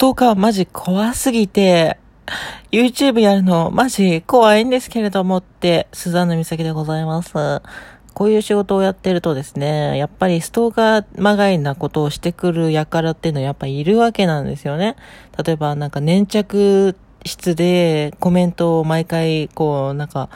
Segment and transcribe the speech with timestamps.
[0.00, 1.98] ストーカーマジ怖すぎて、
[2.72, 7.34] YouTube やるのマジ怖いんですけれどもって、スザンヌ美咲でございます。
[8.14, 14.96] こういう仕事をやってるとですね、やっぱりストーカーまがいなことをしてくる輩っていうのはやっぱいるわけなんですよね。
[15.44, 16.96] 例えばなんか粘着
[17.26, 20.30] 質でコメントを毎回こうなんか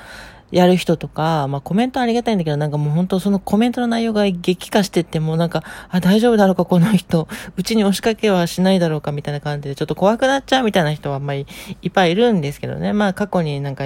[0.50, 11.46] やる人とか、まあコメントありがたいんだけど、なんかもう本当そのコメントの内容が激化してってもうなんか、あ、大丈夫だろうかこの人、うちに押しかけはしないだろうかみたいな感じでちょっと怖くなっちゃうみたいな人はあんまり
[11.82, 12.92] いっぱいいるんですけどね。
[12.92, 13.84] まあ過去になんか、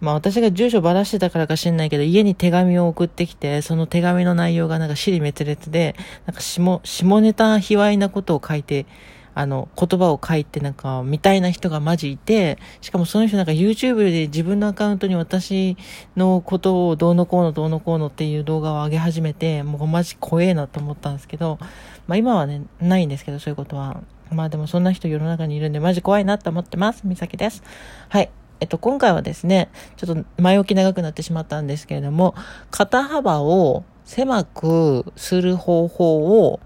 [0.00, 8.86] まあ私が住所ばらしてたからか知んないけど、家に手紙を送ってきて、その手紙の内容がなんか尻滅裂で、なんか下、下ネタ卑猥なことを書いて、
[9.34, 15.76] あの、言葉を書いてなんか、みたいな人がマジいて、しかもその人なんか YouTube で自分のアカウントに私
[16.16, 21.58] のことをどうのこうのどうのこうのっていう動画を上げ始めて、もうマジ怖えなと思ったんですけど、
[22.06, 24.00] まあ今はね、ないんですけど、そういうことは。
[24.30, 27.02] まあでもそんな人世の中にいるんで、マジ怖いなと思ってます。
[27.04, 27.62] みさきです。
[28.08, 28.30] はい。
[28.60, 32.34] えっと、今回はですね、ちょっと前置き長くなってしまったんですけれども、
[32.70, 36.60] 肩幅を狭くする方法を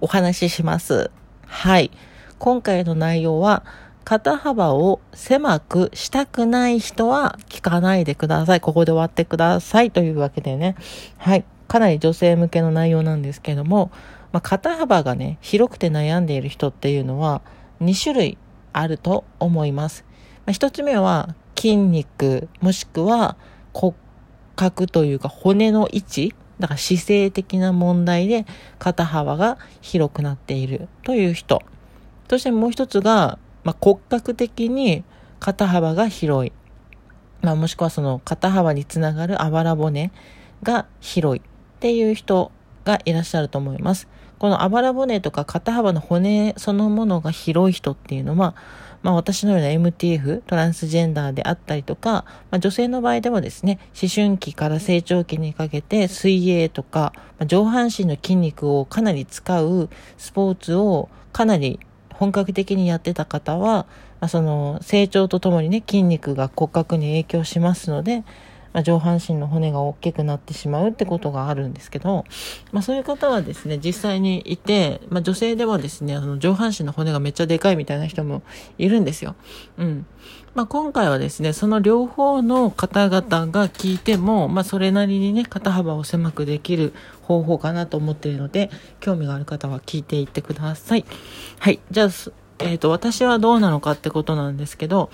[0.00, 1.10] お話しします。
[1.46, 1.90] はい。
[2.42, 3.62] 今回の内容は、
[4.02, 8.60] 肩幅を狭くしたくない人は聞かないでください。
[8.60, 9.92] ここで終わってください。
[9.92, 10.74] というわけでね。
[11.18, 11.44] はい。
[11.68, 13.92] かなり女性向けの内容なんですけども、
[14.32, 17.42] まあ、肩幅がね、広くて悩んでいる人っていうのは
[17.80, 18.38] 2種類
[18.72, 20.04] あると思います。
[20.44, 23.36] まあ、1つ目は筋肉、もしくは
[23.72, 23.94] 骨
[24.56, 28.46] 格というか骨の位置だから姿勢的な問題で
[28.80, 31.62] 肩幅が広くなっているという人。
[32.32, 35.04] そしてもう一つが、まあ、骨格的に
[35.38, 36.52] 肩幅が広い。
[37.42, 40.10] まあ、もしくはその肩幅につながるあばら骨
[40.62, 42.50] が広いっていう人
[42.86, 44.08] がいらっしゃると思います。
[44.38, 48.54] このあばら骨とか肩幅の骨そのものが広い人っていうのは、
[49.02, 61.78] まあ私のような MTF、トランスジェンダーであったりとか、まあ女性の場合でもですね、思春期から成長期にかけて水泳とか、まあ、上半身の筋肉をかなり使うスポーツをかなり
[62.22, 63.84] 本格的にやってた方は、
[64.28, 68.22] その成長とともにね、筋肉が骨格に影響しますので、
[68.72, 72.24] まあ、上半身の骨が大きくなってしまうってことがあるんですけど、
[72.72, 78.42] まあ、そういう方はですね、実際にいて、まあ、女性ではですね、あの上半身の骨がめっちゃでかいみたいな人も
[78.78, 79.34] いるんですよ。
[79.78, 80.06] うん。
[80.54, 91.06] まあ、今回はですね、その両方の方々が聞いても、まあ、それなりにね、肩幅を狭くできる方法かなと思っているので、興味がある方は聞いていってください。
[91.58, 91.80] はい。
[91.90, 92.08] じゃあ、
[92.58, 95.10] えっ、ー、と、私はどうなのかってことなんですけど、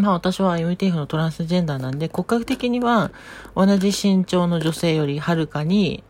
[0.00, 3.12] まあ私は MTF のトランスジェンダーなんで、骨格的には
[3.54, 6.02] 同じ身長の女性よりはるかに、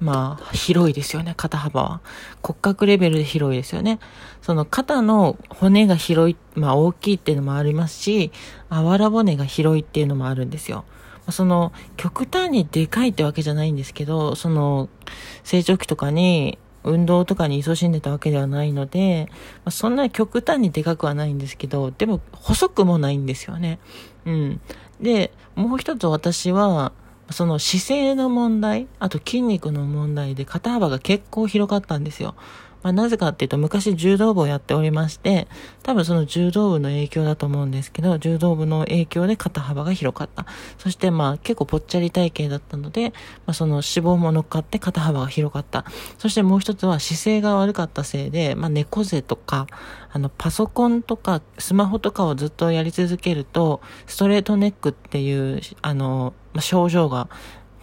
[0.00, 2.00] まあ広いですよね、肩幅は。
[2.42, 4.00] 骨格レベルで広いですよね。
[4.40, 8.32] その肩の骨が広い、まあ大きいっていうのもありますし、
[8.68, 10.84] あわら骨が広いっていうのもあるんですよ。
[11.30, 14.88] その極端にでかいってわけじゃないんですけど、その
[15.44, 23.78] 成長期とかに運動とかに勤しんでたわけではないので、まあ、そんなに極端にでかくはないんですけど、でも細くもないんですよね。
[24.26, 24.60] うん。
[25.00, 26.92] で、もう一つ私は、
[27.30, 32.34] その姿勢の問題、あと筋肉の問題で肩幅が結構広かったんですよ。
[32.82, 35.48] まあ、なぜかっていうと、昔柔道部をやっておりまして、
[35.82, 40.46] 多分その柔道部の影響だと思うんですけど、柔道部の影響で肩幅が広かった。
[40.78, 43.10] そしてまあ結構ぽっちゃり体型だったので、
[43.46, 45.84] まあ、その脂肪も乗っかって肩幅が広かった。
[46.18, 49.66] そしてもう一つは姿勢が悪かったせいで、まあ猫背とか、
[50.12, 57.28] あのパソコンとかスマホとかをずっとやり続けると、ストレートネックっていう、あの、まあ、症状が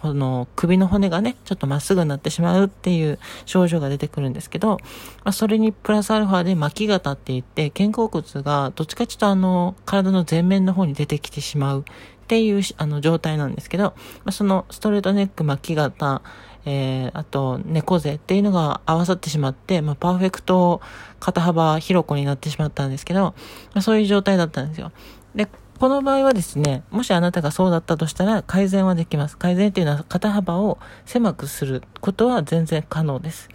[0.00, 4.78] この首の骨がね、ちょっとまっすぐになってしまうっていう症状が出てくるんですけど、
[5.24, 11.84] まあ、それにプラスアルファで巻き型って言って、肩甲骨がどっちかちょっとあの、体の前面の方に出てきてしまうっ
[12.28, 13.94] ていうあの状態なんですけど、ま
[14.26, 16.22] あ、そのストレートネック巻き型、
[16.64, 20.80] えー、あと、猫背っていうのが合わさってしまって、まあ、パーフェクト
[21.18, 23.34] 肩幅広子になってしまったんですけど、ま
[23.74, 24.92] あ、そういう状態だったんですよ。
[25.34, 25.48] で、
[25.80, 29.38] この場合はですね、もしあなたがそうだったとしたら改善はできます。
[29.38, 33.48] 改善っていうのは肩幅を狭くすることは全然可能です。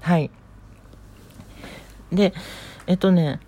[0.00, 0.30] はい。
[2.10, 2.32] で、
[2.86, 3.40] えっとね、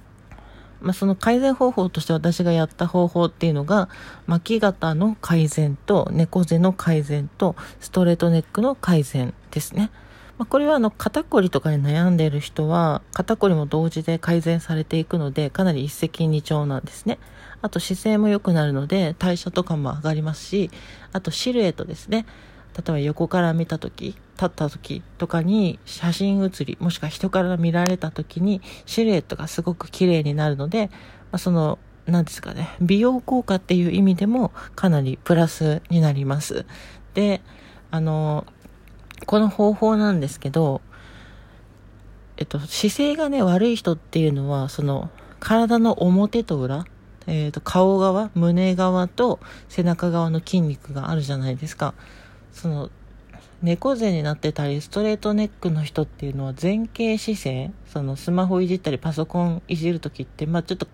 [0.82, 3.88] まあ、その改善方法として私がやった方法っていうのが、
[4.26, 9.90] 巻き型の改善と猫背の改善とストレートネックの改善ですね。
[10.38, 17.18] まあ、これはあの肩こりとかに悩んでいる人は肩こりも同時で改善されていくのでかなり一石二鳥なんですね。
[17.60, 20.70] あと姿勢も良くなるので代謝とかも上がりますし、
[21.12, 22.24] あとシルエットですね。
[22.76, 30.92] 例えば横から見た時立った時とかに写真写りもしくは人から見られた時にシルエットがすごく綺麗になるので、ま
[31.32, 36.66] あ、その何ですかね美容効果っていう意味でもかなりプラスになります
[37.14, 37.40] で
[37.90, 38.46] あの
[39.26, 40.80] この方法なんですけど
[42.36, 45.10] えっと姿勢がね悪い人っていうのはその
[45.40, 46.84] 体の表と裏
[47.30, 49.38] えーと、顔側胸側と
[49.68, 51.92] 背中側の筋肉があるじゃないですか。
[52.52, 52.90] その
[53.62, 60.86] 猫背になってたりストレートネックの人っていうのは前傾姿勢そのスマホいじったりパソコンいじる時って、まあ、ちょっと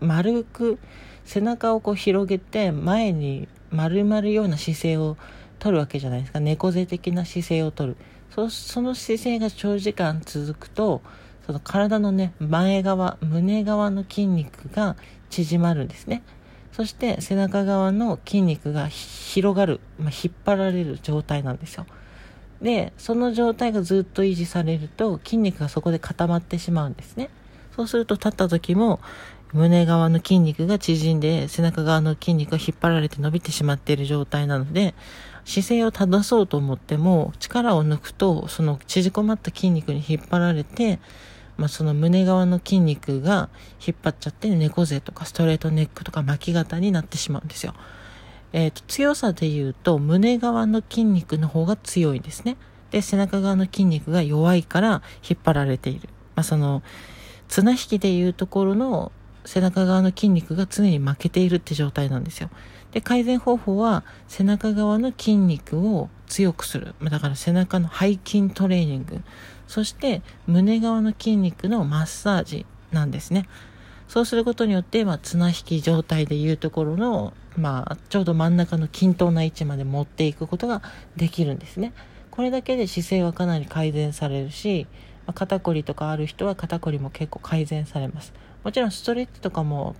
[0.00, 0.78] 丸く
[1.24, 5.16] 背中をこう広げて前に丸まるような姿勢を
[5.64, 6.40] 取るわけじゃないですか。
[6.40, 7.96] 猫背的な姿勢を取る。
[8.34, 11.00] そその姿勢が長時間続くと
[11.46, 14.96] その体のね前側胸側の筋肉が
[15.30, 16.22] 縮まるんですね。
[16.72, 21.86] そして背中側の筋肉が広がる、まあ、引っ張られる状態なんですよ。
[22.60, 27.30] でその状態がずっと維持されると筋肉がそこで固まってしまうんですね。
[27.74, 29.00] そうすると立った時も
[29.54, 34.94] 胸側の筋肉が縮んで背中側の筋肉が引っ張られて伸びてしまっている状態なので
[35.44, 40.98] 姿勢を正そうと思っても力を抜くとその縮こまった筋肉に引っ張られて
[41.56, 43.48] まあ、その胸側の筋肉が
[43.84, 47.74] 引っ張っちゃって猫背とかストレートネックとか巻き肩になってしまうんですよ。
[48.52, 52.56] えっ、ー、と、強さで言うと胸側の筋肉の方が強いですね。
[52.90, 56.08] で、背中側の筋肉が弱いから引っ張られている。
[56.34, 56.82] まあ、その、
[57.48, 59.12] 綱引きでいうところの
[59.44, 62.50] 背中側の筋肉が常に負けているって状態なんですよ。
[62.94, 66.94] で、改善方法は背中側の筋肉を強くする。
[67.02, 69.20] だから背中の背筋トレーニング。
[69.66, 73.48] そして胸側の筋肉のマッサージなんですね。
[74.06, 80.80] そうすることによって、まあ、綱引き状態でいうところの、まあ、ちょうど真ん中の均等な位置まで持っていくことが
[81.16, 81.92] できるんですね。
[82.30, 84.86] これだけで姿勢はかなり改善されるし、
[85.26, 88.32] まあ、肩こりとかある人は肩こりも結構改善されます。
[88.62, 89.96] もちろんストレッチとかも、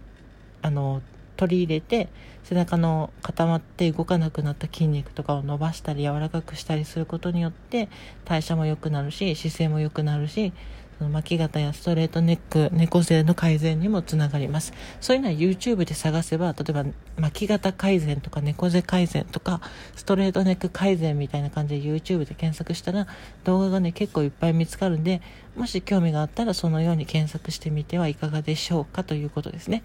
[0.62, 1.02] あの、
[1.44, 2.08] 取り入れて
[2.42, 7.88] 背中の固まって動かなくなった筋肉とかを伸ばしたり柔らかくしたりすることによって
[8.24, 10.52] 代謝も良くなるし姿勢も良くなるし
[10.98, 14.72] その巻き肩やストレートネック猫背の改善にもつながります。
[15.00, 16.84] そういうのは YouTube で探せば例えば
[17.18, 19.60] 巻き肩改善とか猫背改善とか
[19.96, 23.08] ストレートネック改善みたいな感じで YouTube で検索したら
[23.42, 25.20] 動画がね結構いっぱい見つかるんで
[25.56, 29.82] もし興味があったらそのように検索してみてはいかがでしょうかということですね。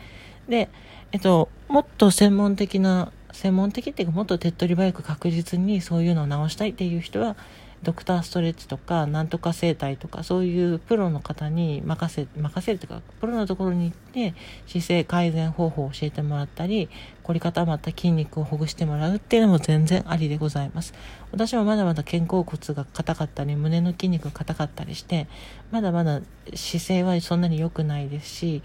[0.49, 0.69] で
[1.11, 7.35] えっと、もっと専門的な、専門的っていうか、もっと手っ取り早く確実にそういうのを直したいっていう人は、
[7.81, 14.35] ドクターストレッチとか、なんとか整体とか、そういうプロの方に任せ、任せるというか、プロのところに行って、
[14.67, 16.89] 姿勢改善方法を教えてもらったり、
[17.23, 20.93] 凝り固まった筋肉をほぐしてもらうっていうのも全然ありでございます。
[21.31, 25.27] 私もまだまだ肩甲骨が硬かったり、胸の筋肉が硬かったりして、
[25.71, 26.21] まだまだ
[26.53, 28.61] 姿勢はそんなに良くないですし、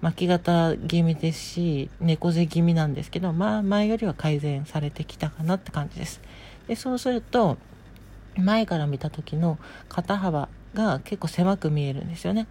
[0.00, 6.20] 巻き肩気味ですし、猫背気味なんですけど、まあ前よりは改善されてきたかなって感じです。
[6.68, 7.58] で、そうすると、
[8.36, 9.58] 前から見た時の
[9.88, 12.46] 肩幅が結構狭く見えるんですよね。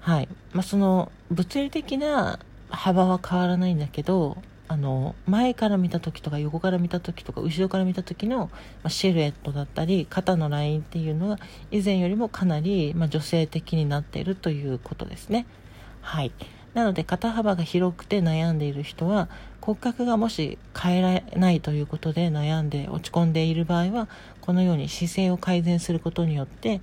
[0.00, 0.28] はい。
[0.52, 2.38] まあ、その物理的な
[2.68, 4.36] 幅は変わらないんだけど、
[4.66, 8.50] あの前から見た時とか横から見た時とか後ろから見た時の、
[8.88, 11.38] シルエットだったり肩のラインっていうのが
[11.70, 15.46] 以前よりもかなり、ま女性的になっているということですね。
[16.00, 16.32] はい。
[16.74, 19.28] なので肩幅が広くて悩んでいる人は
[19.60, 24.08] 骨格がもし変えられないということで悩んで落ち込んでいる場合は
[24.40, 26.80] このように姿勢を改善することによって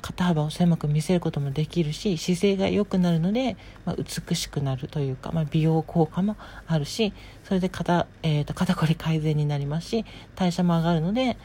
[0.00, 7.12] 肩幅を狭く見せることもできるし姿勢が良くなるので、まあ、美しくなるというか、まあ、美容効果もあるし
[7.44, 10.04] それで肩,、えーと、肩こり改善になりますし
[10.36, 11.36] 代謝も上がるので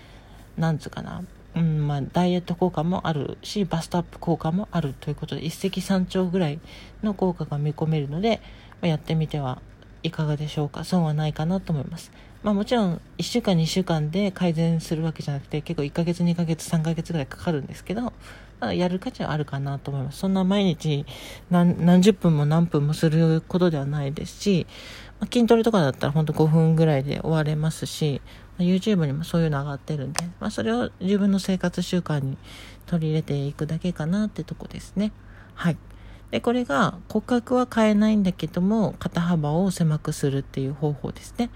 [0.58, 1.24] なんつうかな
[1.56, 6.60] うんまあ、ダイエット効果もあるしバストアップ効果もあるということで一石三鳥ぐらい
[7.04, 8.42] の効果が見込めるので、
[8.82, 9.62] ま、やってみては
[10.02, 10.84] いかがでしょうか。
[10.84, 12.12] 損はないかなと思います、
[12.44, 18.02] まあ、もちろん1週間2週間で改善するわけじゃなくて結構1ヶ月2ヶ月3ヶ月ぐらいかかるんですけど、
[18.60, 20.20] まあ、やる価値はあるかなと思います。
[20.20, 21.06] そんな毎日
[21.50, 24.68] 何何十分も何分もすることではないですし、
[25.26, 28.22] 筋トレとかだったら本当5分ぐらいで終われますし
[28.60, 32.38] YouTube にもそういうの上がってるんで、まあ、それを自分の生活習慣に
[32.86, 35.12] 取り入れていくだけかなってとこですね。
[35.56, 35.78] はい。
[36.32, 41.50] で、これが骨格は変えないんだけども、肩幅を狭くするっていう方法ですね。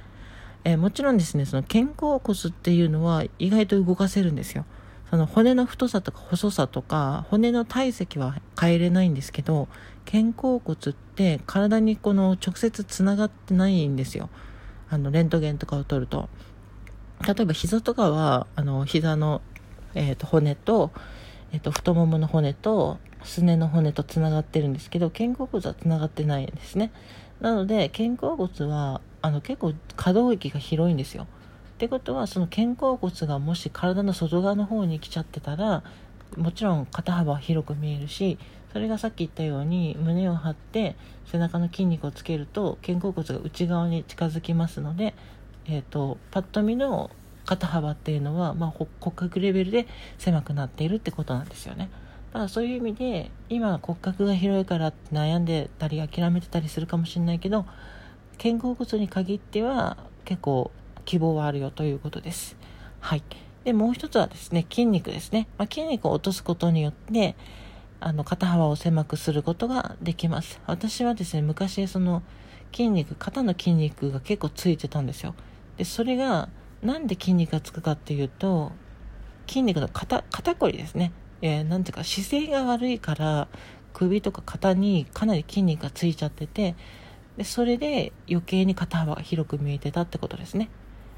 [0.64, 4.66] えー、もちろんですね、その肩甲骨っていうのは意外と動かせるんですよ。
[5.10, 9.68] その骨の太さとか細さとか骨の体積は変えれないんですけど
[10.06, 14.30] 肩甲骨って体にこの直接つながってないんですよ
[14.90, 16.30] あのレントゲンとかを取ると
[17.26, 19.42] 例えば膝とかは、あの、膝の、
[19.96, 20.92] えっ、と、骨と、
[21.52, 26.92] えっ、と、太ももの骨と、すねの骨とつながってるんですけど、肩甲骨はつながってないんですね。
[27.42, 31.28] なので、肩甲骨は、あの、結構可動域が広いんですよ。
[31.78, 35.84] ってことは、その肩甲骨がもし体の外側の方に来ちゃってたら、
[36.36, 38.40] もちろん肩幅は広く見えるし、
[38.74, 45.14] それがさっき言ったように胸を張って背中の筋肉をつけると肩甲骨が内側に近づきますので、
[45.68, 47.12] えーと、パッと見の
[47.46, 51.90] 肩幅っていうのは、まあ、骨格レベルで狭くなっているってことなんですよね。
[52.34, 57.66] だからそういう意味で今骨格が広いから悩んでたり諦めてたりするかもしれないけど
[58.38, 60.72] 肩甲骨に限っては結構
[61.08, 62.58] 希望はあるよということです。
[63.00, 63.24] はい。
[63.64, 65.48] で、もう一つはですね、筋肉ですね。
[65.58, 67.36] まあ、筋肉を落とすことによって、
[68.00, 70.62] あの、肩幅を狭くすることができます。
[70.68, 72.22] 私はですね、昔その
[72.72, 75.34] 筋肉、肩の筋肉が結構ついてたんですよ。
[75.78, 76.50] で、それが、
[76.84, 78.74] なんで筋肉がつくかっていうと、
[79.48, 81.14] 筋肉の肩、肩こりですね。
[81.42, 83.48] えー、なんていうか姿勢が悪いから
[83.94, 86.76] 首とか肩にかなり筋肉がついちゃってて
[87.38, 90.70] でそれで余計に肩幅が広く見えてたってことですね、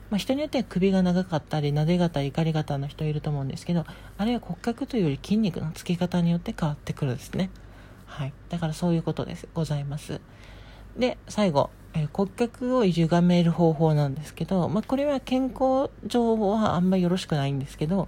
[0.10, 3.86] まあ、人によっては首が長かったりなで型怒り型の人いると思うんですけど
[4.18, 7.50] あれは骨格というより筋肉のつき方によって変わってくるんですね。
[8.06, 8.34] はい。
[8.50, 9.48] だからそういうことです。
[9.54, 10.20] ございます。
[10.98, 18.08] で最後、えー、骨格を歪める方法なんですけど、まあ、これは健康上はあんまりよろしくないんですけど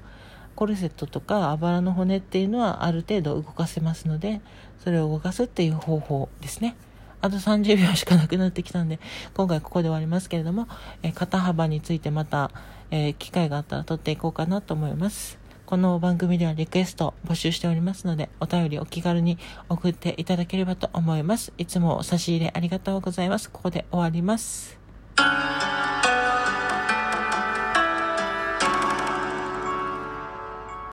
[0.55, 4.41] コルセットとかあばらの骨っていうのはある程度動かせますので、
[4.84, 6.75] それを動かすっていう方法ですね。
[7.22, 9.00] あと30秒しかなくなってきたんで、
[9.34, 10.68] 今回ここで終わりますけれども、
[11.04, 12.51] え、肩幅についてまた、
[12.90, 15.40] えー、機会があったら撮っていこうかなと思います。
[15.66, 19.38] この番組ではリクエスト募集しておりますので、お便りお気軽に
[19.70, 21.54] 送っていただければと思います。
[21.58, 23.50] いつも差し入れありがとうございます。
[23.50, 24.78] ここで終わります。